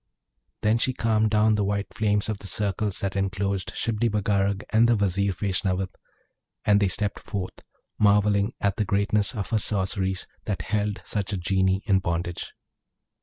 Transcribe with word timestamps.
Then 0.63 0.79
she 0.79 0.93
calmed 0.93 1.29
down 1.29 1.53
the 1.53 1.63
white 1.63 1.93
flames 1.93 2.27
of 2.27 2.39
the 2.39 2.47
circles 2.47 3.01
that 3.01 3.15
enclosed 3.15 3.73
Shibli 3.75 4.09
Bagarag 4.09 4.63
and 4.71 4.89
the 4.89 4.95
Vizier 4.95 5.31
Feshnavat, 5.31 5.93
and 6.65 6.79
they 6.79 6.87
stepped 6.87 7.19
forth, 7.19 7.63
marvelling 7.99 8.55
at 8.59 8.77
the 8.77 8.85
greatness 8.85 9.35
of 9.35 9.51
her 9.51 9.59
sorceries 9.59 10.25
that 10.45 10.63
held 10.63 11.03
such 11.05 11.33
a 11.33 11.37
Genie 11.37 11.83
in 11.85 11.99
bondage. 11.99 12.51